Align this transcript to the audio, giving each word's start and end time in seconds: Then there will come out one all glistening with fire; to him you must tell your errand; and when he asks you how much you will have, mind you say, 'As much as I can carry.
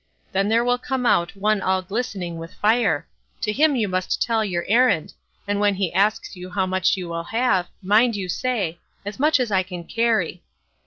Then 0.31 0.49
there 0.49 0.63
will 0.65 0.79
come 0.79 1.05
out 1.05 1.35
one 1.35 1.61
all 1.61 1.83
glistening 1.83 2.37
with 2.37 2.55
fire; 2.55 3.07
to 3.41 3.51
him 3.51 3.75
you 3.75 3.87
must 3.87 4.19
tell 4.19 4.43
your 4.43 4.65
errand; 4.67 5.13
and 5.47 5.59
when 5.59 5.75
he 5.75 5.93
asks 5.93 6.35
you 6.35 6.49
how 6.49 6.65
much 6.65 6.97
you 6.97 7.07
will 7.07 7.25
have, 7.25 7.67
mind 7.83 8.15
you 8.15 8.27
say, 8.27 8.79
'As 9.05 9.19
much 9.19 9.39
as 9.39 9.51
I 9.51 9.61
can 9.61 9.83
carry. 9.83 10.41